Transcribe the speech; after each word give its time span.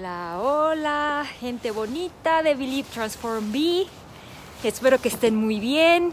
Hola, 0.00 0.38
hola, 0.40 1.26
gente 1.40 1.72
bonita 1.72 2.44
de 2.44 2.54
Believe 2.54 2.88
Transform 2.88 3.50
Be. 3.50 3.84
Espero 4.62 5.00
que 5.00 5.08
estén 5.08 5.34
muy 5.34 5.58
bien. 5.58 6.12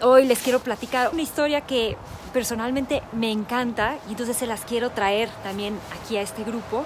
Hoy 0.00 0.26
les 0.26 0.38
quiero 0.38 0.60
platicar 0.60 1.10
una 1.12 1.22
historia 1.22 1.62
que 1.62 1.96
personalmente 2.32 3.02
me 3.10 3.32
encanta 3.32 3.98
y 4.06 4.12
entonces 4.12 4.36
se 4.36 4.46
las 4.46 4.60
quiero 4.60 4.90
traer 4.90 5.28
también 5.42 5.76
aquí 6.00 6.18
a 6.18 6.22
este 6.22 6.44
grupo. 6.44 6.84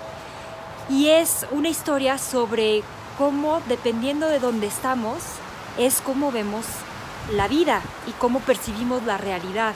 Y 0.88 1.08
es 1.08 1.44
una 1.50 1.68
historia 1.68 2.16
sobre 2.16 2.82
cómo, 3.18 3.60
dependiendo 3.68 4.28
de 4.28 4.38
dónde 4.38 4.66
estamos, 4.66 5.18
es 5.76 6.00
cómo 6.00 6.32
vemos 6.32 6.64
la 7.34 7.48
vida 7.48 7.82
y 8.06 8.12
cómo 8.12 8.40
percibimos 8.40 9.02
la 9.02 9.18
realidad. 9.18 9.74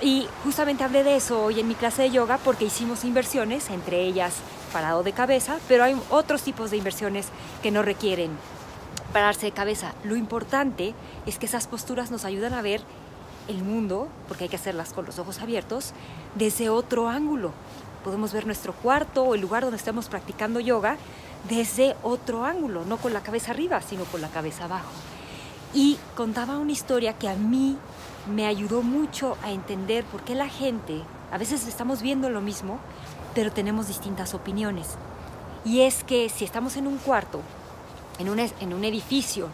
Y 0.00 0.26
justamente 0.42 0.82
hablé 0.82 1.04
de 1.04 1.14
eso 1.14 1.40
hoy 1.40 1.60
en 1.60 1.68
mi 1.68 1.76
clase 1.76 2.02
de 2.02 2.10
yoga 2.10 2.36
porque 2.38 2.64
hicimos 2.64 3.04
inversiones, 3.04 3.70
entre 3.70 4.00
ellas 4.00 4.34
parado 4.76 5.02
de 5.02 5.12
cabeza, 5.12 5.56
pero 5.68 5.84
hay 5.84 5.96
otros 6.10 6.42
tipos 6.42 6.70
de 6.70 6.76
inversiones 6.76 7.28
que 7.62 7.70
no 7.70 7.80
requieren 7.80 8.30
pararse 9.10 9.46
de 9.46 9.52
cabeza. 9.52 9.94
Lo 10.04 10.16
importante 10.16 10.92
es 11.24 11.38
que 11.38 11.46
esas 11.46 11.66
posturas 11.66 12.10
nos 12.10 12.26
ayudan 12.26 12.52
a 12.52 12.60
ver 12.60 12.82
el 13.48 13.64
mundo, 13.64 14.08
porque 14.28 14.44
hay 14.44 14.50
que 14.50 14.56
hacerlas 14.56 14.92
con 14.92 15.06
los 15.06 15.18
ojos 15.18 15.40
abiertos, 15.40 15.94
desde 16.34 16.68
otro 16.68 17.08
ángulo. 17.08 17.52
Podemos 18.04 18.34
ver 18.34 18.44
nuestro 18.44 18.74
cuarto 18.74 19.22
o 19.22 19.34
el 19.34 19.40
lugar 19.40 19.62
donde 19.62 19.78
estamos 19.78 20.08
practicando 20.08 20.60
yoga 20.60 20.98
desde 21.48 21.96
otro 22.02 22.44
ángulo, 22.44 22.84
no 22.84 22.98
con 22.98 23.14
la 23.14 23.22
cabeza 23.22 23.52
arriba, 23.52 23.80
sino 23.80 24.04
con 24.04 24.20
la 24.20 24.28
cabeza 24.28 24.64
abajo. 24.64 24.90
Y 25.72 25.96
contaba 26.14 26.58
una 26.58 26.72
historia 26.72 27.14
que 27.14 27.30
a 27.30 27.34
mí 27.34 27.78
me 28.30 28.46
ayudó 28.46 28.82
mucho 28.82 29.38
a 29.42 29.52
entender 29.52 30.04
por 30.04 30.20
qué 30.20 30.34
la 30.34 30.50
gente, 30.50 31.00
a 31.32 31.38
veces 31.38 31.66
estamos 31.66 32.02
viendo 32.02 32.28
lo 32.28 32.42
mismo, 32.42 32.78
pero 33.36 33.52
tenemos 33.52 33.86
distintas 33.86 34.32
opiniones. 34.32 34.88
Y 35.62 35.82
es 35.82 36.04
que 36.04 36.30
si 36.30 36.46
estamos 36.46 36.76
en 36.76 36.86
un 36.86 36.96
cuarto, 36.96 37.42
en 38.18 38.30
un, 38.30 38.40
en 38.40 38.72
un 38.72 38.82
edificio, 38.82 39.48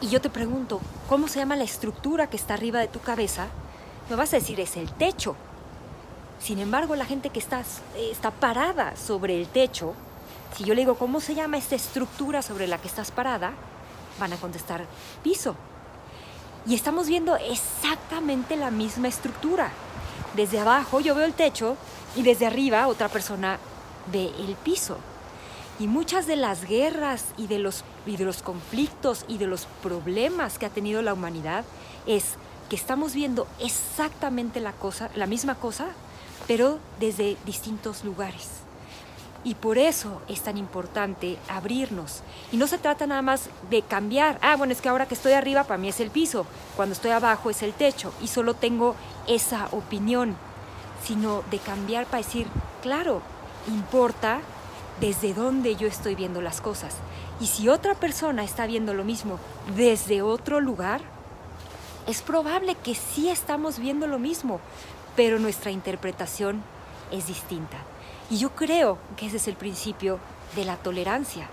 y 0.00 0.08
yo 0.08 0.20
te 0.20 0.28
pregunto, 0.28 0.80
¿cómo 1.08 1.28
se 1.28 1.38
llama 1.38 1.54
la 1.54 1.62
estructura 1.62 2.26
que 2.26 2.36
está 2.36 2.54
arriba 2.54 2.80
de 2.80 2.88
tu 2.88 2.98
cabeza? 2.98 3.46
Me 4.10 4.16
vas 4.16 4.32
a 4.32 4.38
decir, 4.38 4.58
es 4.58 4.76
el 4.76 4.90
techo. 4.90 5.36
Sin 6.40 6.58
embargo, 6.58 6.96
la 6.96 7.04
gente 7.04 7.30
que 7.30 7.38
está, 7.38 7.62
está 7.96 8.32
parada 8.32 8.96
sobre 8.96 9.40
el 9.40 9.46
techo, 9.46 9.94
si 10.56 10.64
yo 10.64 10.74
le 10.74 10.80
digo, 10.80 10.96
¿cómo 10.96 11.20
se 11.20 11.36
llama 11.36 11.58
esta 11.58 11.76
estructura 11.76 12.42
sobre 12.42 12.66
la 12.66 12.78
que 12.78 12.88
estás 12.88 13.12
parada? 13.12 13.52
Van 14.18 14.32
a 14.32 14.36
contestar, 14.36 14.84
piso. 15.22 15.54
Y 16.66 16.74
estamos 16.74 17.06
viendo 17.06 17.36
exactamente 17.36 18.56
la 18.56 18.72
misma 18.72 19.06
estructura. 19.06 19.70
Desde 20.34 20.58
abajo 20.58 20.98
yo 20.98 21.14
veo 21.14 21.26
el 21.26 21.34
techo 21.34 21.76
y 22.16 22.22
desde 22.22 22.46
arriba 22.46 22.86
otra 22.88 23.08
persona 23.08 23.58
ve 24.12 24.30
el 24.38 24.54
piso. 24.56 24.98
Y 25.78 25.86
muchas 25.86 26.26
de 26.26 26.36
las 26.36 26.64
guerras 26.66 27.24
y 27.36 27.46
de 27.46 27.58
los, 27.58 27.82
conflictos 28.42 29.24
y 29.26 29.38
de 29.38 29.46
los 29.46 29.66
problemas 29.82 30.58
que 30.58 30.66
ha 30.66 30.70
tenido 30.70 31.02
la 31.02 31.14
humanidad 31.14 31.64
es 32.06 32.34
que 32.68 32.76
estamos 32.76 33.14
viendo 33.14 33.46
exactamente 33.58 34.60
la, 34.60 34.72
cosa, 34.72 35.10
la 35.14 35.26
misma 35.26 35.54
cosa, 35.54 35.88
pero 36.46 36.78
desde 37.00 37.36
distintos 37.46 38.04
lugares. 38.04 38.48
Y 39.44 39.56
por 39.56 39.76
eso 39.76 40.22
es 40.28 40.42
tan 40.42 40.56
importante 40.56 41.36
abrirnos. 41.48 42.22
Y 42.52 42.58
no 42.58 42.68
se 42.68 42.78
trata 42.78 43.08
nada 43.08 43.22
más 43.22 43.48
de 43.70 43.82
cambiar. 43.82 44.38
Ah, 44.40 44.54
bueno, 44.56 44.72
es 44.72 44.80
que 44.80 44.88
ahora 44.88 45.06
que 45.06 45.14
estoy 45.14 45.32
arriba 45.32 45.64
para 45.64 45.78
mí 45.78 45.88
es 45.88 45.98
el 45.98 46.10
piso, 46.10 46.46
cuando 46.76 46.92
estoy 46.92 47.10
abajo 47.10 47.50
es 47.50 47.62
el 47.62 47.72
techo 47.72 48.12
y 48.22 48.28
solo 48.28 48.54
tengo 48.54 48.94
esa 49.26 49.66
opinión, 49.72 50.36
sino 51.04 51.42
de 51.50 51.58
cambiar 51.58 52.06
para 52.06 52.22
decir, 52.22 52.46
claro, 52.82 53.22
importa 53.68 54.40
desde 55.00 55.34
dónde 55.34 55.76
yo 55.76 55.88
estoy 55.88 56.14
viendo 56.14 56.40
las 56.40 56.60
cosas. 56.60 56.96
Y 57.40 57.46
si 57.46 57.68
otra 57.68 57.94
persona 57.94 58.44
está 58.44 58.66
viendo 58.66 58.94
lo 58.94 59.04
mismo 59.04 59.38
desde 59.76 60.22
otro 60.22 60.60
lugar, 60.60 61.00
es 62.06 62.22
probable 62.22 62.74
que 62.74 62.94
sí 62.94 63.28
estamos 63.28 63.78
viendo 63.78 64.06
lo 64.06 64.18
mismo, 64.18 64.60
pero 65.16 65.38
nuestra 65.38 65.70
interpretación 65.70 66.62
es 67.10 67.26
distinta. 67.26 67.78
Y 68.30 68.38
yo 68.38 68.50
creo 68.50 68.98
que 69.16 69.26
ese 69.26 69.36
es 69.36 69.48
el 69.48 69.56
principio 69.56 70.18
de 70.56 70.64
la 70.64 70.76
tolerancia, 70.76 71.48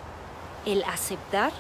el 0.65 0.83
aceptar 0.83 1.51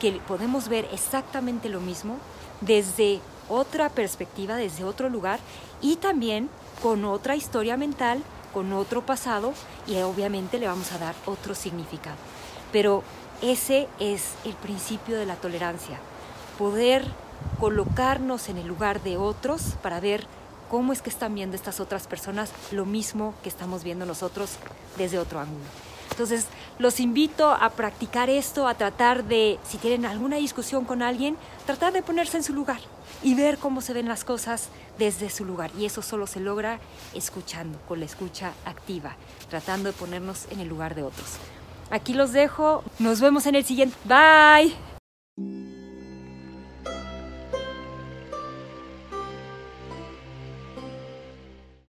que 0.00 0.12
podemos 0.26 0.68
ver 0.68 0.88
exactamente 0.92 1.68
lo 1.68 1.80
mismo 1.80 2.16
desde 2.60 3.20
otra 3.48 3.88
perspectiva, 3.88 4.56
desde 4.56 4.84
otro 4.84 5.08
lugar 5.08 5.40
y 5.80 5.96
también 5.96 6.48
con 6.82 7.04
otra 7.04 7.36
historia 7.36 7.76
mental, 7.76 8.22
con 8.52 8.72
otro 8.72 9.06
pasado 9.06 9.54
y 9.86 9.96
obviamente 10.00 10.58
le 10.58 10.66
vamos 10.66 10.92
a 10.92 10.98
dar 10.98 11.14
otro 11.26 11.54
significado. 11.54 12.16
Pero 12.72 13.04
ese 13.40 13.88
es 14.00 14.34
el 14.44 14.54
principio 14.54 15.16
de 15.16 15.26
la 15.26 15.36
tolerancia, 15.36 15.98
poder 16.58 17.06
colocarnos 17.60 18.48
en 18.48 18.58
el 18.58 18.66
lugar 18.66 19.02
de 19.02 19.16
otros 19.16 19.74
para 19.82 20.00
ver 20.00 20.26
cómo 20.70 20.92
es 20.92 21.02
que 21.02 21.10
están 21.10 21.34
viendo 21.34 21.56
estas 21.56 21.80
otras 21.80 22.06
personas 22.06 22.50
lo 22.70 22.84
mismo 22.84 23.34
que 23.42 23.48
estamos 23.48 23.84
viendo 23.84 24.06
nosotros 24.06 24.56
desde 24.96 25.18
otro 25.18 25.40
ángulo. 25.40 25.91
Entonces, 26.12 26.46
los 26.78 27.00
invito 27.00 27.50
a 27.50 27.70
practicar 27.70 28.28
esto, 28.28 28.68
a 28.68 28.74
tratar 28.74 29.24
de, 29.24 29.58
si 29.66 29.78
tienen 29.78 30.04
alguna 30.04 30.36
discusión 30.36 30.84
con 30.84 31.00
alguien, 31.00 31.36
tratar 31.64 31.92
de 31.94 32.02
ponerse 32.02 32.36
en 32.36 32.42
su 32.42 32.52
lugar 32.52 32.80
y 33.22 33.34
ver 33.34 33.56
cómo 33.56 33.80
se 33.80 33.94
ven 33.94 34.08
las 34.08 34.22
cosas 34.22 34.68
desde 34.98 35.30
su 35.30 35.46
lugar. 35.46 35.70
Y 35.78 35.86
eso 35.86 36.02
solo 36.02 36.26
se 36.26 36.40
logra 36.40 36.80
escuchando, 37.14 37.78
con 37.88 37.98
la 37.98 38.06
escucha 38.06 38.52
activa, 38.66 39.16
tratando 39.48 39.90
de 39.90 39.94
ponernos 39.94 40.46
en 40.50 40.60
el 40.60 40.68
lugar 40.68 40.94
de 40.94 41.02
otros. 41.02 41.38
Aquí 41.90 42.12
los 42.12 42.32
dejo, 42.32 42.84
nos 42.98 43.20
vemos 43.20 43.46
en 43.46 43.54
el 43.54 43.64
siguiente. 43.64 43.96
Bye. 44.04 44.91